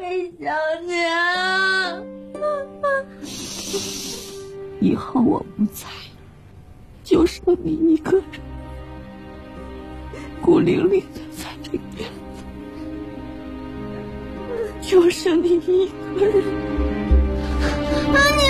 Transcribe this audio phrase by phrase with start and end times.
[0.00, 2.00] 会想你啊！
[4.80, 5.92] 以后我不在了，
[7.04, 8.24] 就剩你一个人，
[10.40, 12.10] 孤零零的在这边，
[14.80, 16.44] 就剩你一个人。
[18.14, 18.48] 阿娘，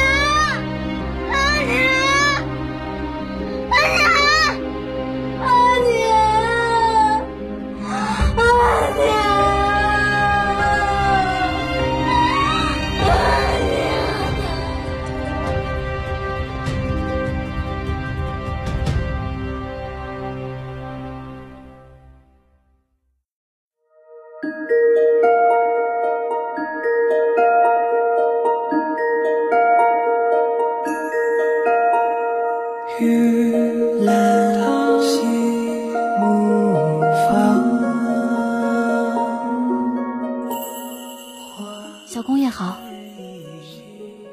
[1.33, 2.00] 阿娘。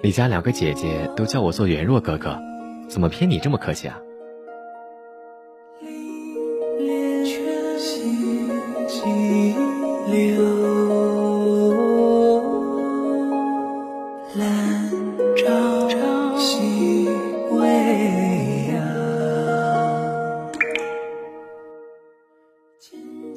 [0.07, 2.39] 你家两个姐姐都叫我做元若哥哥，
[2.87, 3.99] 怎么偏你这么客气啊？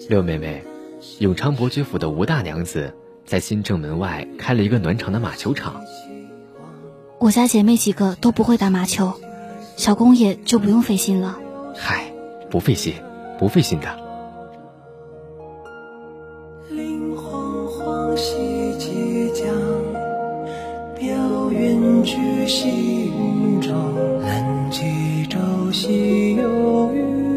[0.08, 0.62] 六妹妹，
[1.18, 2.94] 永昌伯爵府的吴大娘子。
[3.27, 5.80] 在新正门外开了一个暖场的马球场。
[7.20, 9.12] 我家姐妹几个都不会打麻球，
[9.76, 11.38] 小公爷就不用费心了。
[11.77, 12.10] 嗨，
[12.50, 12.94] 不费心，
[13.38, 13.88] 不费心的。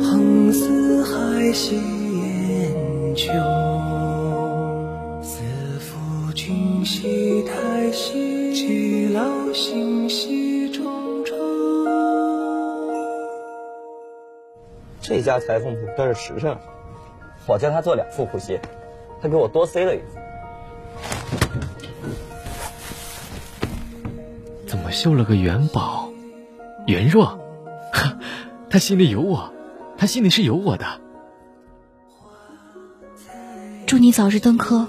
[0.01, 3.52] 横四海兮烟秋。
[15.13, 16.57] 这家裁缝铺倒是实诚，
[17.47, 18.59] 我叫他做两副护膝，
[19.21, 20.05] 他给我多塞了一副。
[24.65, 26.09] 怎么绣了个元宝？
[26.87, 27.27] 元若，
[27.93, 28.17] 哈，
[28.71, 29.53] 他心里有我，
[29.99, 30.99] 他心里是有我的。
[33.85, 34.87] 祝你早日登科，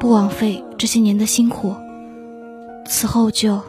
[0.00, 1.76] 不枉费这些年的辛苦。
[2.86, 3.60] 此后就。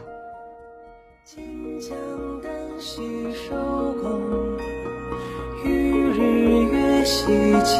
[7.05, 7.27] 西
[7.63, 7.77] 气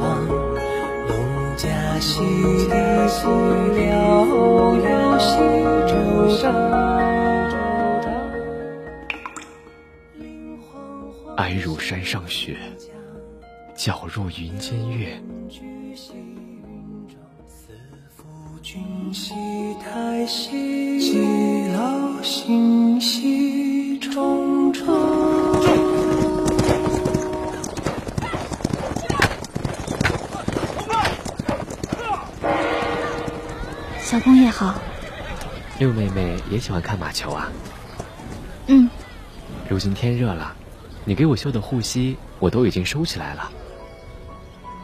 [0.00, 0.26] 光，
[1.06, 1.68] 农家
[2.00, 2.18] 戏
[2.68, 3.86] 的戏了
[4.82, 5.38] 要西
[5.86, 5.94] 周
[6.42, 6.52] 章。
[11.36, 12.56] 哀如山上雪，
[13.76, 15.22] 皎若云间月。
[18.60, 18.82] 君
[19.12, 19.34] 兮
[19.84, 25.23] 太息，既老心兮重重。
[34.14, 34.76] 小公爷好，
[35.80, 37.50] 六妹妹也喜欢看马球啊。
[38.68, 38.88] 嗯，
[39.68, 40.54] 如今天热了，
[41.04, 43.50] 你给我绣的护膝我都已经收起来了。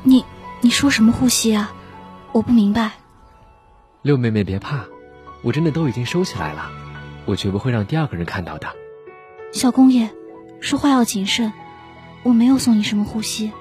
[0.03, 0.25] 你
[0.61, 1.73] 你说什么护膝啊？
[2.33, 2.91] 我不明白。
[4.03, 4.87] 六妹妹别怕，
[5.43, 6.69] 我真的都已经收起来了，
[7.25, 8.67] 我绝不会让第二个人看到的。
[9.53, 10.11] 小公爷，
[10.61, 11.53] 说话要谨慎，
[12.25, 13.53] 我没有送你什么护膝。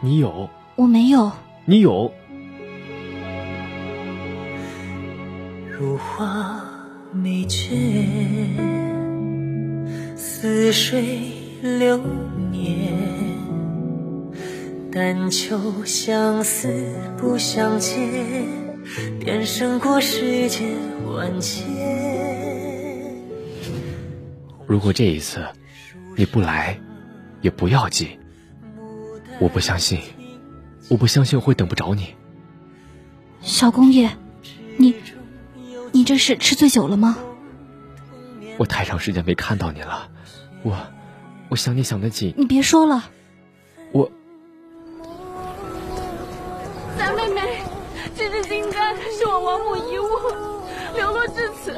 [0.00, 0.50] 你有？
[0.74, 1.30] 我没有。
[1.66, 2.12] 你有？
[5.98, 6.64] 花
[7.12, 7.76] 眉绝，
[10.16, 11.32] 似水
[11.62, 11.98] 流
[12.50, 12.92] 年。
[14.90, 16.68] 但求相思
[17.18, 17.98] 不相见，
[19.20, 20.66] 便胜过世间
[21.06, 21.66] 万千。
[24.66, 25.44] 如果这一次
[26.16, 26.80] 你不来，
[27.42, 28.18] 也不要紧。
[29.40, 30.00] 我不相信，
[30.88, 32.14] 我不相信会等不着你。
[33.40, 34.10] 小公爷，
[34.78, 34.94] 你。
[35.92, 37.16] 你这是吃醉酒了吗？
[38.56, 40.08] 我太长时间没看到你了，
[40.64, 40.76] 我
[41.48, 42.34] 我想你想得紧。
[42.36, 43.04] 你别说了，
[43.92, 44.10] 我
[46.98, 47.62] 三妹妹，
[48.16, 50.08] 这只金簪是我王母遗物，
[50.96, 51.76] 流落至此。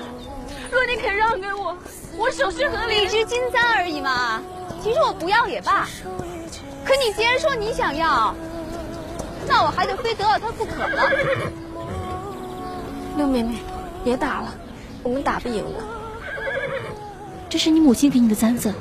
[0.72, 1.76] 若你肯让给我，
[2.16, 3.02] 我手续合理。
[3.02, 4.42] 一只金簪而已嘛，
[4.82, 5.86] 其实我不要也罢。
[6.84, 8.34] 可你既然说你想要，
[9.46, 11.10] 那我还得非得到它不可了。
[13.18, 13.56] 六妹妹。
[14.02, 14.54] 别打了，
[15.02, 15.84] 我们打不赢的。
[17.48, 18.72] 这是你母亲给你的簪子，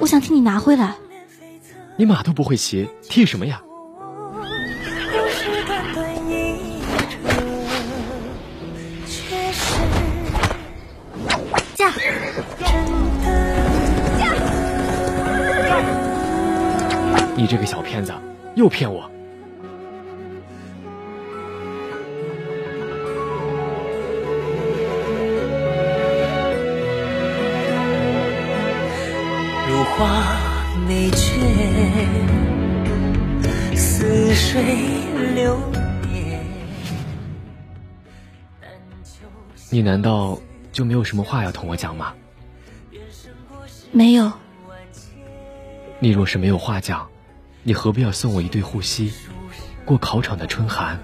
[0.00, 0.94] 我想替你拿回来。
[1.96, 3.62] 你马都不会骑，替什么呀？
[11.74, 11.90] 驾
[12.56, 12.72] 驾。
[17.36, 18.12] 你这个小骗子，
[18.54, 19.10] 又骗我。
[39.74, 40.38] 你难道
[40.70, 42.14] 就没有什么话要同我讲吗？
[43.90, 44.30] 没有。
[45.98, 47.08] 你若是没有话讲，
[47.64, 49.12] 你何必要送我一对护膝，
[49.84, 51.00] 过考场的春寒？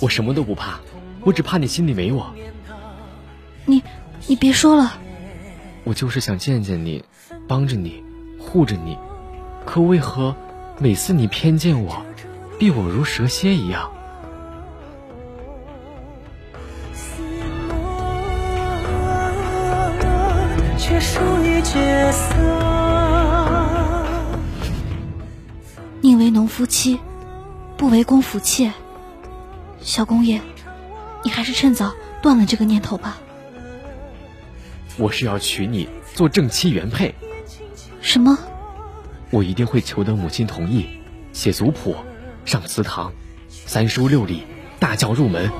[0.00, 0.80] 我什么都不怕，
[1.24, 2.34] 我只怕你心里没我。
[3.66, 3.82] 你，
[4.26, 4.98] 你别说了。
[5.84, 7.04] 我就是想见见你，
[7.46, 8.02] 帮着你，
[8.38, 8.96] 护着你，
[9.66, 10.34] 可为何
[10.78, 12.00] 每次你偏见我，
[12.58, 13.90] 避我如蛇蝎一样？
[20.78, 22.34] 却疏于角色。
[26.00, 27.00] 宁为农夫妻，
[27.76, 28.72] 不为公府妾。
[29.80, 30.40] 小公爷，
[31.24, 31.92] 你还是趁早
[32.22, 33.18] 断了这个念头吧。
[34.96, 37.14] 我是要娶你做正妻原配。
[38.00, 38.38] 什么？
[39.30, 40.86] 我一定会求得母亲同意，
[41.32, 41.96] 写族谱，
[42.44, 43.12] 上祠堂，
[43.48, 44.44] 三书六礼，
[44.78, 45.50] 大教入门。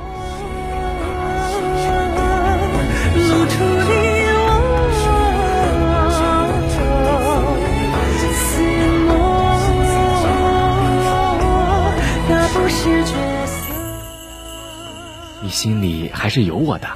[15.43, 16.89] 你心里还是有我的，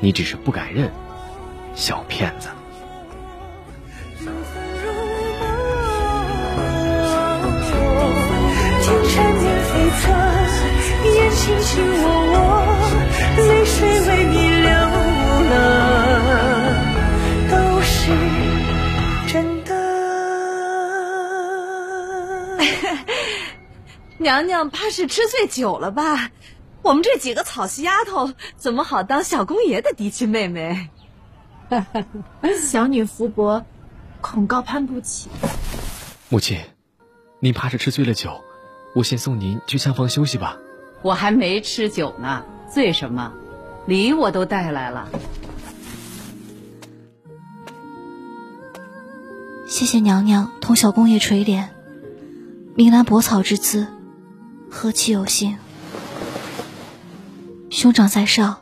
[0.00, 0.90] 你只是不敢认，
[1.74, 2.48] 小骗子。
[24.18, 26.30] 娘娘怕是吃醉酒了吧？
[26.82, 30.90] 我们这几个草席丫头怎么好当小公爷的嫡亲妹妹？
[32.62, 33.64] 小女福薄，
[34.20, 35.28] 恐高攀不起。
[36.28, 36.60] 母亲，
[37.40, 38.42] 您怕是吃醉了酒，
[38.94, 40.58] 我先送您去厢房休息吧。
[41.02, 43.32] 我还没吃酒呢，醉什么？
[43.86, 45.08] 礼我都带来了。
[49.66, 51.68] 谢谢娘娘同小公爷垂怜，
[52.76, 53.88] 明兰薄草之姿，
[54.70, 55.56] 何其有幸。
[57.70, 58.60] 兄长在上，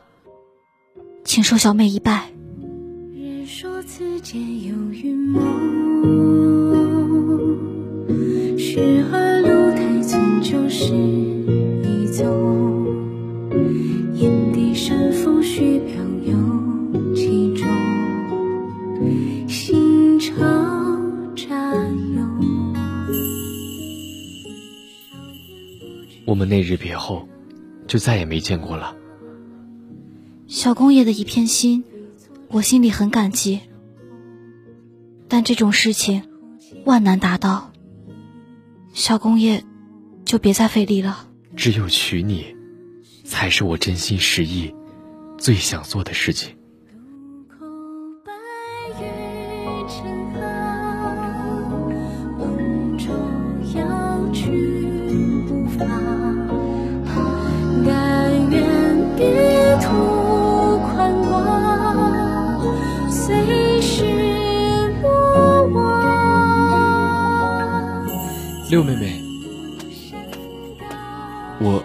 [1.23, 2.31] 请受小妹一拜。
[3.13, 5.31] 人说此间有云
[27.93, 28.95] 就再也没见过了。
[30.47, 31.83] 小公爷的一片心，
[32.47, 33.59] 我心里很感激。
[35.27, 36.23] 但这种事情
[36.85, 37.71] 万难达到，
[38.95, 39.63] 小公爷
[40.25, 41.27] 就别再费力了。
[41.55, 42.55] 只有娶你，
[43.25, 44.73] 才是我真心实意
[45.37, 46.55] 最想做的事情。
[68.73, 69.21] 六妹妹，
[71.59, 71.83] 我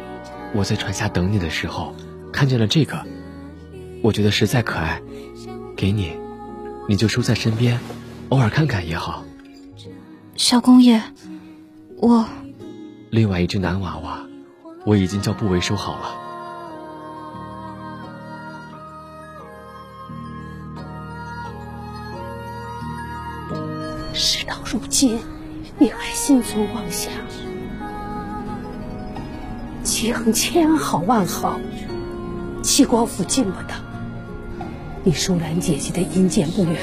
[0.54, 1.94] 我在船下等你的时候，
[2.32, 3.04] 看见了这个，
[4.02, 5.02] 我觉得实在可爱，
[5.76, 6.18] 给你，
[6.88, 7.78] 你就收在身边，
[8.30, 9.22] 偶尔看看也好。
[10.34, 11.02] 小公爷，
[11.98, 12.24] 我
[13.10, 14.26] 另外一只男娃娃，
[14.86, 16.16] 我已经叫布维收好了。
[24.14, 25.20] 事到如今。
[26.18, 27.12] 心存妄想？
[29.84, 31.60] 齐衡千好万好，
[32.60, 33.74] 齐国府进不得。
[35.04, 36.74] 你舒兰姐姐的阴间不远，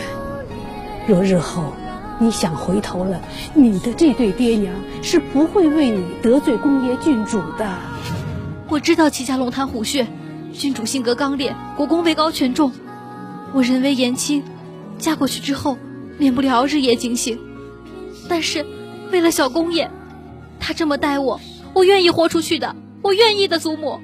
[1.05, 1.73] 若日后
[2.17, 3.19] 你想回头了，
[3.53, 4.73] 你的这对爹娘
[5.03, 7.69] 是不会为你得罪公爷郡主的。
[8.69, 10.07] 我知道齐家龙潭虎穴，
[10.53, 12.71] 郡主性格刚烈，国公位高权重，
[13.51, 14.43] 我人微言轻，
[14.97, 15.77] 嫁过去之后
[16.17, 17.37] 免不了日夜警醒，
[18.29, 18.65] 但是。
[19.11, 19.89] 为了小公爷，
[20.59, 21.39] 他这么待我，
[21.73, 23.99] 我愿意豁出去的，我愿意的，祖母。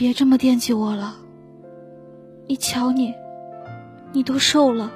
[0.00, 1.14] 别这么惦记我了。
[2.48, 3.12] 你瞧你，
[4.12, 4.90] 你都瘦了，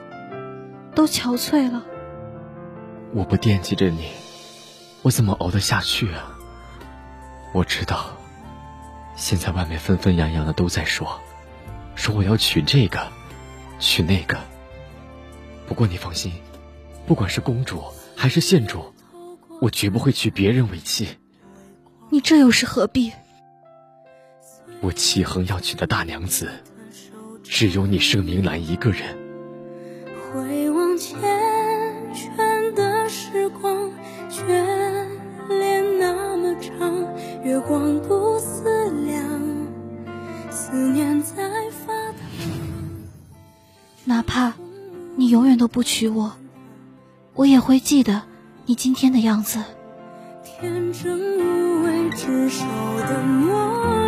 [0.95, 1.85] 都憔悴了。
[3.13, 4.09] 我不惦记着你，
[5.03, 6.35] 我怎么熬得下去啊？
[7.53, 8.17] 我知道，
[9.15, 11.21] 现在外面纷纷扬扬的都在说，
[11.95, 13.07] 说我要娶这个，
[13.79, 14.39] 娶那个。
[15.67, 16.33] 不过你放心，
[17.07, 17.83] 不管是公主
[18.17, 18.95] 还是县主，
[19.61, 21.07] 我绝不会娶别人为妻。
[22.09, 23.13] 你这又是何必？
[24.81, 26.51] 我齐衡要娶的大娘子，
[27.43, 29.17] 只有你盛明兰一个人。
[30.33, 31.15] 回望缱
[32.37, 33.91] 绻的时光，
[34.31, 34.47] 眷
[35.49, 37.07] 恋那么长，
[37.45, 39.23] 月光不思量，
[40.51, 41.35] 思念在
[41.71, 42.19] 发烫。
[44.05, 44.53] 哪怕
[45.17, 46.33] 你永远都不娶我，
[47.35, 48.23] 我也会记得
[48.67, 49.63] 你今天的样子。
[50.45, 52.65] 天真无畏、执手
[53.09, 54.04] 的模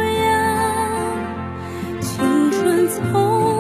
[2.97, 3.56] 痛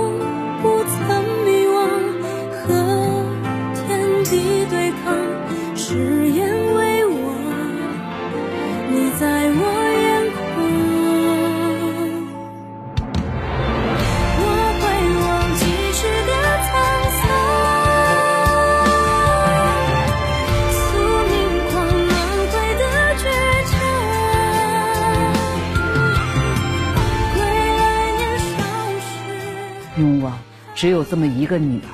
[30.77, 31.89] 只有这么一个女儿，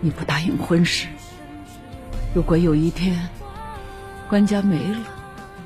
[0.00, 1.08] 你不答应婚事，
[2.32, 3.28] 如果有一天
[4.28, 4.98] 官家没了，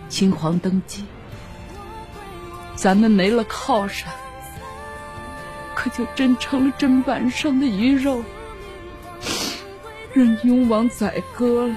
[0.08, 1.04] 秦皇登基，
[2.74, 4.10] 咱们没了靠山，
[5.74, 8.24] 可就真成了砧板上的鱼肉，
[10.14, 11.74] 任雍王宰割了。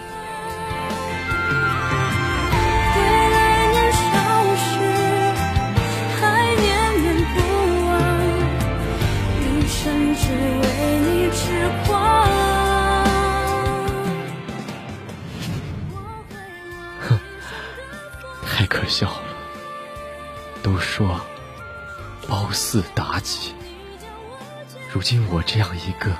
[24.91, 26.11] 如今我这样一个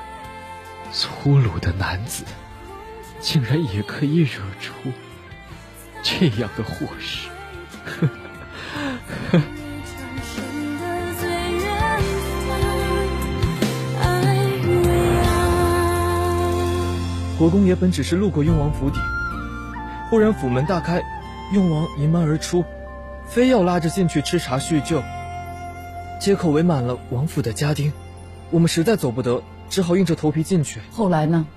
[0.92, 2.24] 粗鲁的男子，
[3.20, 4.74] 竟然也可以惹出
[6.04, 7.30] 这样的祸事。
[10.26, 10.84] 深的
[11.20, 11.68] 最远
[12.48, 12.50] 方，
[14.02, 14.06] 爱
[14.66, 14.70] 未
[15.24, 15.28] 央。
[17.38, 19.00] 国公爷本只是路过雍王府邸，
[20.10, 21.02] 忽然府门大开，
[21.54, 22.64] 雍王迎门而出，
[23.28, 25.02] 非要拉着进去吃茶叙旧。
[26.20, 27.94] 街口围满了王府的家丁，
[28.52, 30.82] 我们实在走不得，只好硬着头皮进去。
[30.92, 31.48] 后来呢？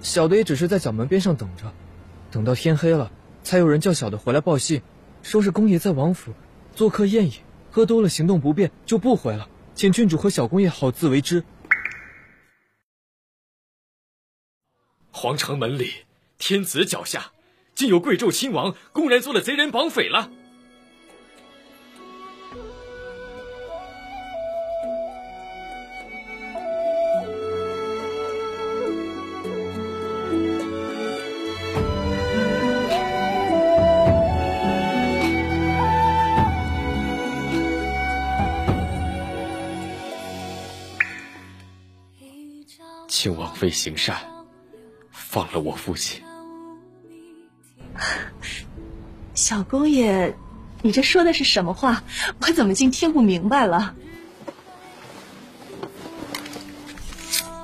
[0.00, 1.70] 小的也只是在角门边上等着，
[2.30, 4.80] 等到天黑了，才有人叫小的回来报信，
[5.22, 6.32] 说是公爷在王府
[6.74, 7.32] 做客宴饮，
[7.70, 11.44] 喝多了行动不便，就不回了，请郡主和小公爷好自为之。
[15.10, 15.92] 皇城门里，
[16.38, 17.32] 天子脚下，
[17.74, 20.30] 竟有贵胄亲王公然做了贼人绑匪了。
[43.22, 44.16] 请王妃行善，
[45.12, 46.20] 放了我父亲。
[49.32, 50.34] 小公爷，
[50.82, 52.02] 你这说的是什么话？
[52.40, 53.94] 我怎么竟听不明白了？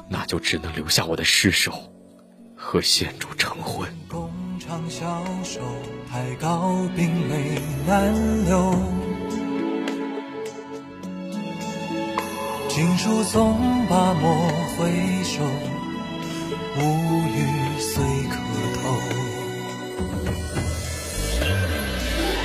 [0.08, 1.92] 那就只能留下我的尸首，
[2.54, 3.92] 和县主成婚。
[4.08, 5.60] 共长相守，
[6.08, 9.07] 太高冰泪难流。
[12.68, 14.46] 锦书送罢莫
[14.76, 14.92] 回
[15.24, 15.42] 首，
[16.76, 16.80] 无
[17.26, 17.36] 语
[17.80, 18.36] 虽可
[18.74, 18.78] 偷。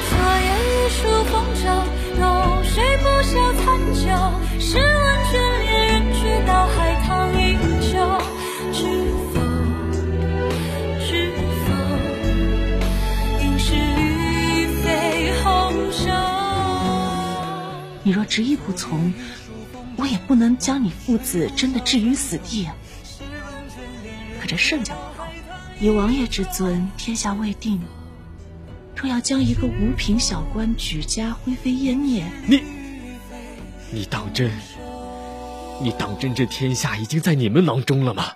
[0.10, 1.66] 昨夜一树风骤，
[2.20, 2.24] 浓
[2.64, 3.64] 水不消残
[3.94, 4.02] 酒。
[4.60, 6.76] 试问卷帘人去到海
[7.06, 7.08] 棠
[7.40, 7.44] 依
[7.92, 7.94] 旧，
[8.72, 8.80] 知
[9.34, 9.36] 否？
[11.06, 11.12] 知
[11.68, 11.70] 否？
[13.44, 14.86] 应是绿肥
[15.44, 15.46] 红
[15.92, 16.02] 瘦。
[18.06, 19.14] 你若执意不从，
[20.04, 22.76] 我也不能将你父子真的置于死地啊。
[24.38, 25.26] 可这盛家不同，
[25.80, 27.82] 以王爷之尊，天下未定。
[28.98, 32.62] 若要将一个五品小官举家灰飞烟灭，你，
[33.92, 34.52] 你当真？
[35.82, 38.34] 你当真这天下已经在你们囊中了吗？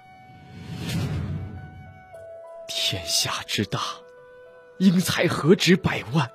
[2.70, 3.82] 天下之大，
[4.80, 6.32] 英才何止百万？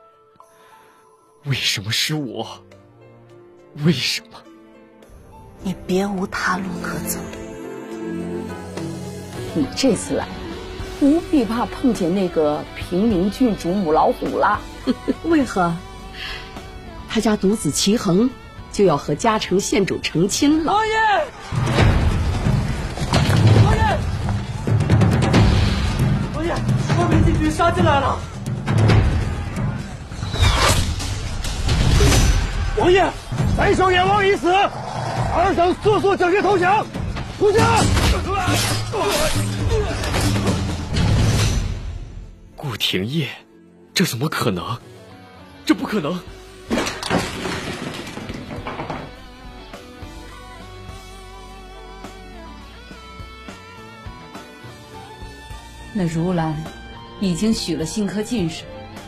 [1.45, 2.62] 为什么是我？
[3.77, 4.43] 为什么？
[5.64, 7.19] 你别无他路可走。
[9.54, 10.26] 你这次来，
[10.99, 14.61] 不必怕碰见那个平民郡主母老虎了。
[15.25, 15.73] 为何？
[17.09, 18.31] 他家独子齐衡
[18.73, 20.73] 就要和嘉诚县主成亲了。
[20.73, 20.95] 王爷，
[23.64, 23.83] 王爷，
[26.35, 26.52] 王爷，
[26.99, 28.19] 外面禁军杀进来了。
[32.78, 33.04] 王爷，
[33.57, 34.50] 白首阎王已死，
[35.35, 36.87] 二等速速整军投降，
[37.39, 37.65] 投降！
[42.55, 43.29] 顾廷烨，
[43.95, 44.79] 这怎么可能？
[45.65, 46.21] 这不可能！
[55.95, 56.55] 那如兰
[57.21, 58.65] 已经许了新科进士，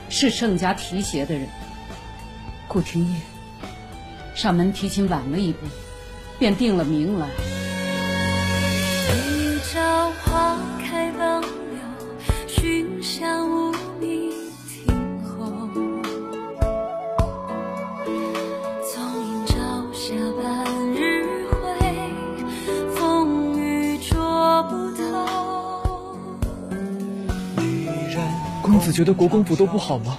[0.08, 1.46] 是盛家提携的人。
[2.66, 3.20] 顾廷烨，
[4.34, 5.66] 上门提亲晚了一步，
[6.38, 7.28] 便定了名来。
[9.14, 11.44] 一朝花开忘了
[12.46, 13.72] 寻香
[19.46, 19.54] 朝
[19.92, 22.10] 霞半日晖，
[22.94, 25.02] 风雨捉不透。
[28.62, 30.18] 公子觉得国公府都不好吗？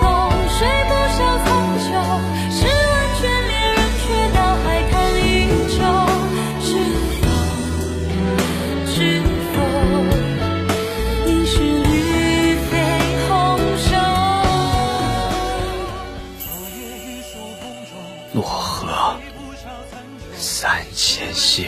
[20.71, 21.67] 三千星，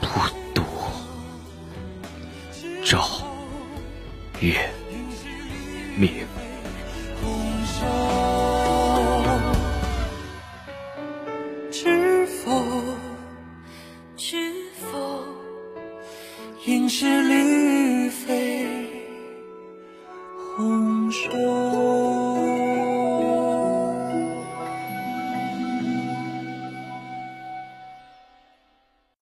[0.00, 0.06] 不
[0.54, 0.62] 渡
[2.84, 3.04] 照
[4.38, 4.69] 月